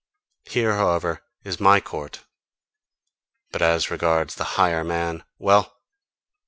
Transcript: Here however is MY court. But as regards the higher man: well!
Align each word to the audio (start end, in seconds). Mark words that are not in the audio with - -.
Here 0.45 0.77
however 0.77 1.21
is 1.43 1.59
MY 1.59 1.79
court. 1.81 2.25
But 3.51 3.61
as 3.61 3.91
regards 3.91 4.33
the 4.33 4.43
higher 4.57 4.83
man: 4.83 5.23
well! 5.37 5.79